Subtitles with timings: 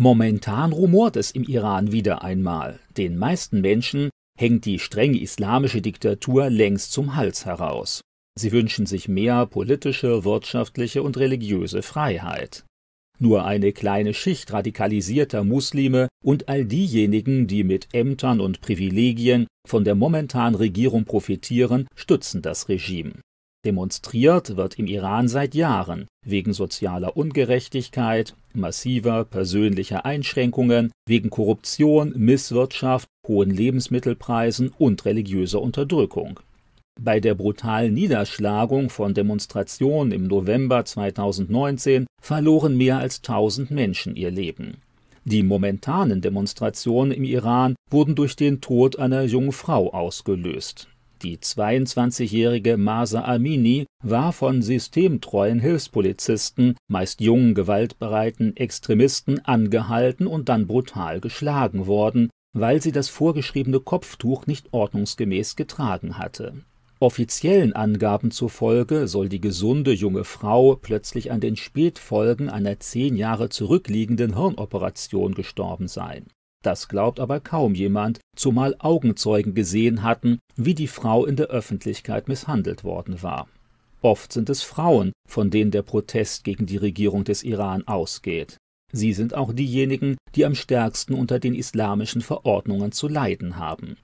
[0.00, 2.80] Momentan rumort es im Iran wieder einmal.
[2.96, 8.00] Den meisten Menschen hängt die strenge islamische Diktatur längst zum Hals heraus.
[8.34, 12.64] Sie wünschen sich mehr politische, wirtschaftliche und religiöse Freiheit.
[13.18, 19.84] Nur eine kleine Schicht radikalisierter Muslime und all diejenigen, die mit Ämtern und Privilegien von
[19.84, 23.20] der momentanen Regierung profitieren, stützen das Regime.
[23.66, 33.08] Demonstriert wird im Iran seit Jahren wegen sozialer Ungerechtigkeit, massiver persönlicher Einschränkungen, wegen Korruption, Misswirtschaft,
[33.26, 36.40] hohen Lebensmittelpreisen und religiöser Unterdrückung.
[36.98, 44.30] Bei der brutalen Niederschlagung von Demonstrationen im November 2019 verloren mehr als 1000 Menschen ihr
[44.30, 44.78] Leben.
[45.24, 50.88] Die momentanen Demonstrationen im Iran wurden durch den Tod einer jungen Frau ausgelöst.
[51.22, 60.66] Die 22-jährige Masa Amini war von systemtreuen Hilfspolizisten, meist jungen, gewaltbereiten Extremisten, angehalten und dann
[60.66, 66.54] brutal geschlagen worden, weil sie das vorgeschriebene Kopftuch nicht ordnungsgemäß getragen hatte.
[67.00, 73.50] Offiziellen Angaben zufolge soll die gesunde junge Frau plötzlich an den Spätfolgen einer zehn Jahre
[73.50, 76.26] zurückliegenden Hirnoperation gestorben sein.
[76.62, 82.28] Das glaubt aber kaum jemand, zumal Augenzeugen gesehen hatten, wie die Frau in der Öffentlichkeit
[82.28, 83.48] misshandelt worden war.
[84.02, 88.56] Oft sind es Frauen, von denen der Protest gegen die Regierung des Iran ausgeht.
[88.92, 93.96] Sie sind auch diejenigen, die am stärksten unter den islamischen Verordnungen zu leiden haben.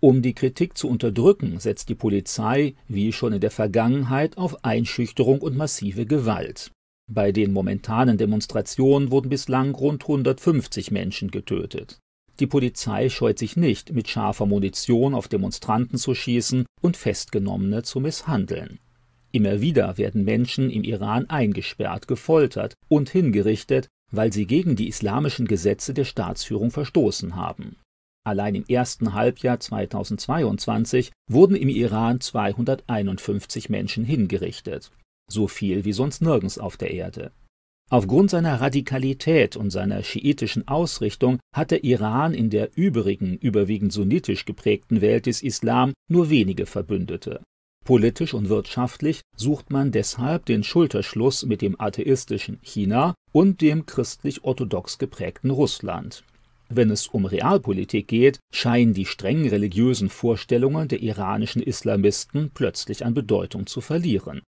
[0.00, 5.40] Um die Kritik zu unterdrücken, setzt die Polizei, wie schon in der Vergangenheit, auf Einschüchterung
[5.40, 6.70] und massive Gewalt.
[7.10, 11.98] Bei den momentanen Demonstrationen wurden bislang rund 150 Menschen getötet.
[12.38, 18.00] Die Polizei scheut sich nicht, mit scharfer Munition auf Demonstranten zu schießen und Festgenommene zu
[18.00, 18.78] misshandeln.
[19.32, 25.46] Immer wieder werden Menschen im Iran eingesperrt, gefoltert und hingerichtet, weil sie gegen die islamischen
[25.48, 27.76] Gesetze der Staatsführung verstoßen haben.
[28.22, 34.90] Allein im ersten Halbjahr 2022 wurden im Iran 251 Menschen hingerichtet
[35.28, 37.32] so viel wie sonst nirgends auf der Erde.
[37.90, 44.44] Aufgrund seiner Radikalität und seiner schiitischen Ausrichtung hat der Iran in der übrigen, überwiegend sunnitisch
[44.44, 47.42] geprägten Welt des Islam nur wenige Verbündete.
[47.86, 54.98] Politisch und wirtschaftlich sucht man deshalb den Schulterschluss mit dem atheistischen China und dem christlich-orthodox
[54.98, 56.24] geprägten Russland.
[56.68, 63.14] Wenn es um Realpolitik geht, scheinen die streng religiösen Vorstellungen der iranischen Islamisten plötzlich an
[63.14, 64.42] Bedeutung zu verlieren.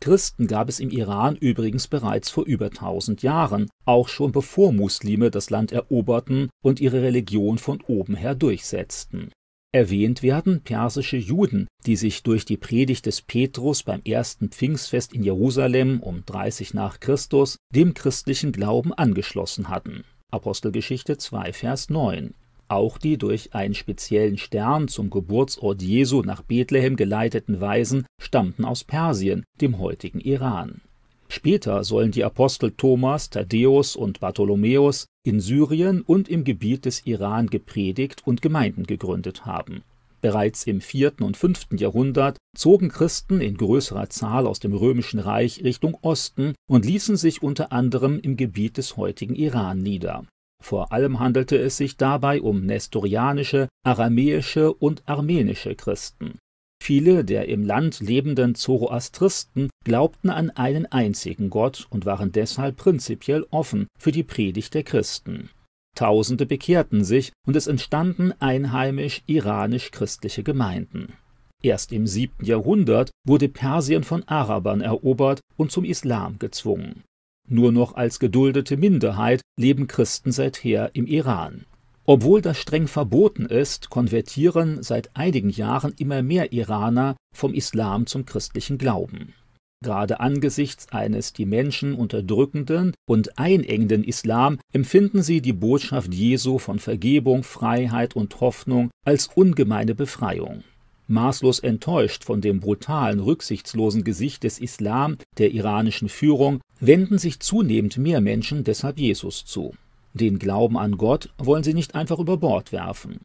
[0.00, 5.30] Christen gab es im Iran übrigens bereits vor über tausend Jahren, auch schon bevor Muslime
[5.30, 9.30] das Land eroberten und ihre Religion von oben her durchsetzten.
[9.72, 15.22] Erwähnt werden persische Juden, die sich durch die Predigt des Petrus beim ersten Pfingstfest in
[15.22, 20.02] Jerusalem um 30 nach Christus dem christlichen Glauben angeschlossen hatten.
[20.32, 22.34] Apostelgeschichte 2, Vers 9.
[22.70, 28.84] Auch die durch einen speziellen Stern zum Geburtsort Jesu nach Bethlehem geleiteten Weisen stammten aus
[28.84, 30.80] Persien, dem heutigen Iran.
[31.28, 37.48] Später sollen die Apostel Thomas, Thaddäus und Bartholomäus in Syrien und im Gebiet des Iran
[37.48, 39.82] gepredigt und Gemeinden gegründet haben.
[40.20, 45.64] Bereits im vierten und fünften Jahrhundert zogen Christen in größerer Zahl aus dem römischen Reich
[45.64, 50.24] Richtung Osten und ließen sich unter anderem im Gebiet des heutigen Iran nieder.
[50.60, 56.38] Vor allem handelte es sich dabei um nestorianische, aramäische und armenische Christen.
[56.82, 63.46] Viele der im Land lebenden Zoroastristen glaubten an einen einzigen Gott und waren deshalb prinzipiell
[63.50, 65.50] offen für die Predigt der Christen.
[65.96, 71.14] Tausende bekehrten sich und es entstanden einheimisch iranisch-christliche Gemeinden.
[71.62, 77.02] Erst im siebten Jahrhundert wurde Persien von Arabern erobert und zum Islam gezwungen.
[77.50, 81.66] Nur noch als geduldete Minderheit leben Christen seither im Iran.
[82.06, 88.24] Obwohl das streng verboten ist, konvertieren seit einigen Jahren immer mehr Iraner vom Islam zum
[88.24, 89.34] christlichen Glauben.
[89.82, 96.78] Gerade angesichts eines die Menschen unterdrückenden und einengenden Islam empfinden sie die Botschaft Jesu von
[96.78, 100.62] Vergebung, Freiheit und Hoffnung als ungemeine Befreiung.
[101.10, 107.98] Maßlos enttäuscht von dem brutalen, rücksichtslosen Gesicht des Islam, der iranischen Führung, wenden sich zunehmend
[107.98, 109.74] mehr Menschen deshalb Jesus zu.
[110.14, 113.18] Den Glauben an Gott wollen sie nicht einfach über Bord werfen.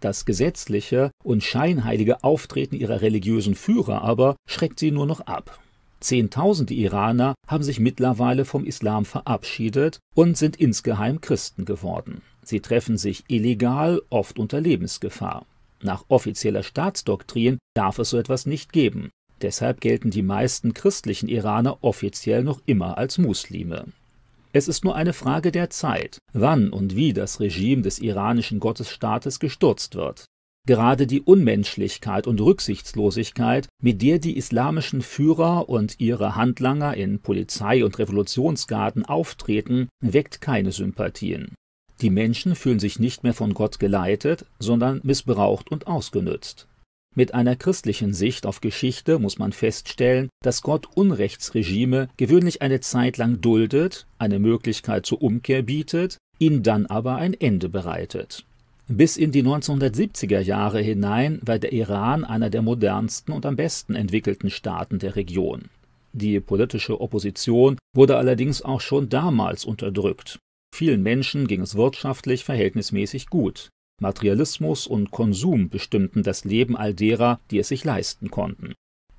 [0.00, 5.58] Das gesetzliche und scheinheilige Auftreten ihrer religiösen Führer aber schreckt sie nur noch ab.
[6.00, 12.22] Zehntausende Iraner haben sich mittlerweile vom Islam verabschiedet und sind insgeheim Christen geworden.
[12.42, 15.44] Sie treffen sich illegal, oft unter Lebensgefahr.
[15.82, 19.10] Nach offizieller Staatsdoktrin darf es so etwas nicht geben.
[19.40, 23.86] Deshalb gelten die meisten christlichen Iraner offiziell noch immer als Muslime.
[24.52, 29.38] Es ist nur eine Frage der Zeit, wann und wie das Regime des iranischen Gottesstaates
[29.38, 30.24] gestürzt wird.
[30.66, 37.84] Gerade die Unmenschlichkeit und Rücksichtslosigkeit, mit der die islamischen Führer und ihre Handlanger in Polizei
[37.84, 41.54] und Revolutionsgarden auftreten, weckt keine Sympathien.
[42.00, 46.66] Die Menschen fühlen sich nicht mehr von Gott geleitet, sondern missbraucht und ausgenützt.
[47.14, 53.16] Mit einer christlichen Sicht auf Geschichte muss man feststellen, dass Gott Unrechtsregime gewöhnlich eine Zeit
[53.16, 58.44] lang duldet, eine Möglichkeit zur Umkehr bietet, ihnen dann aber ein Ende bereitet.
[58.86, 63.94] Bis in die 1970er Jahre hinein war der Iran einer der modernsten und am besten
[63.94, 65.64] entwickelten Staaten der Region.
[66.12, 70.38] Die politische Opposition wurde allerdings auch schon damals unterdrückt.
[70.74, 73.68] Vielen Menschen ging es wirtschaftlich verhältnismäßig gut.
[74.00, 78.72] Materialismus und Konsum bestimmten das Leben all derer, die es sich leisten konnten.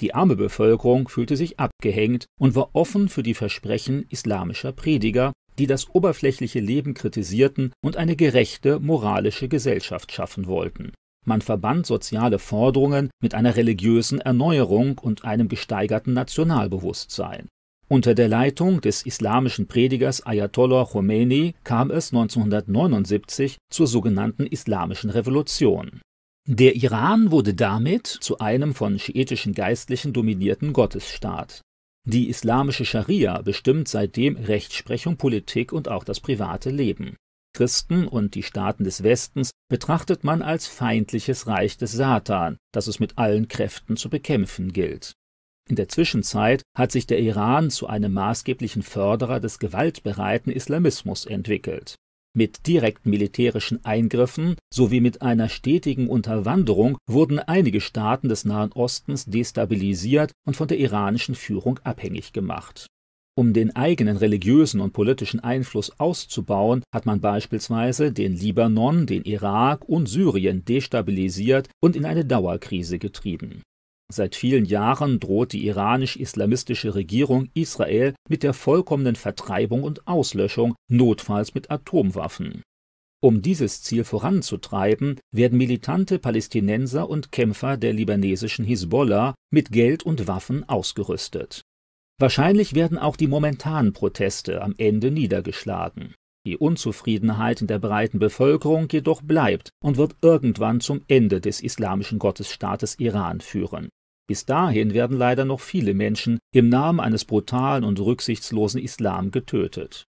[0.00, 5.68] Die arme Bevölkerung fühlte sich abgehängt und war offen für die Versprechen islamischer Prediger, die
[5.68, 10.92] das oberflächliche Leben kritisierten und eine gerechte moralische Gesellschaft schaffen wollten.
[11.24, 17.48] Man verband soziale Forderungen mit einer religiösen Erneuerung und einem gesteigerten Nationalbewusstsein.
[17.94, 26.00] Unter der Leitung des islamischen Predigers Ayatollah Khomeini kam es 1979 zur sogenannten Islamischen Revolution.
[26.44, 31.60] Der Iran wurde damit zu einem von schiitischen Geistlichen dominierten Gottesstaat.
[32.04, 37.14] Die islamische Scharia bestimmt seitdem Rechtsprechung, Politik und auch das private Leben.
[37.56, 42.98] Christen und die Staaten des Westens betrachtet man als feindliches Reich des Satan, das es
[42.98, 45.14] mit allen Kräften zu bekämpfen gilt.
[45.66, 51.96] In der Zwischenzeit hat sich der Iran zu einem maßgeblichen Förderer des gewaltbereiten Islamismus entwickelt.
[52.36, 59.24] Mit direkten militärischen Eingriffen sowie mit einer stetigen Unterwanderung wurden einige Staaten des Nahen Ostens
[59.24, 62.86] destabilisiert und von der iranischen Führung abhängig gemacht.
[63.36, 69.88] Um den eigenen religiösen und politischen Einfluss auszubauen, hat man beispielsweise den Libanon, den Irak
[69.88, 73.62] und Syrien destabilisiert und in eine Dauerkrise getrieben
[74.12, 81.54] Seit vielen Jahren droht die iranisch-islamistische Regierung Israel mit der vollkommenen Vertreibung und Auslöschung, notfalls
[81.54, 82.62] mit Atomwaffen.
[83.22, 90.26] Um dieses Ziel voranzutreiben, werden militante Palästinenser und Kämpfer der libanesischen Hisbollah mit Geld und
[90.28, 91.62] Waffen ausgerüstet.
[92.20, 96.14] Wahrscheinlich werden auch die momentanen Proteste am Ende niedergeschlagen.
[96.46, 102.18] Die Unzufriedenheit in der breiten Bevölkerung jedoch bleibt und wird irgendwann zum Ende des islamischen
[102.18, 103.88] Gottesstaates Iran führen.
[104.26, 110.04] Bis dahin werden leider noch viele Menschen im Namen eines brutalen und rücksichtslosen Islam getötet.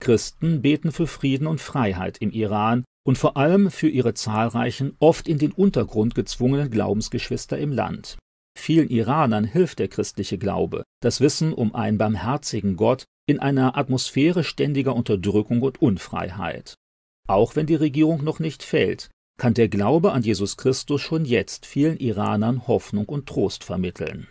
[0.00, 5.26] Christen beten für Frieden und Freiheit im Iran und vor allem für ihre zahlreichen, oft
[5.26, 8.18] in den Untergrund gezwungenen Glaubensgeschwister im Land.
[8.58, 14.42] Vielen Iranern hilft der christliche Glaube, das Wissen um einen barmherzigen Gott in einer Atmosphäre
[14.42, 16.74] ständiger Unterdrückung und Unfreiheit.
[17.28, 21.66] Auch wenn die Regierung noch nicht fällt, kann der Glaube an Jesus Christus schon jetzt
[21.66, 24.28] vielen Iranern Hoffnung und Trost vermitteln